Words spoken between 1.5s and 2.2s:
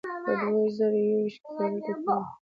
کابل ته تللی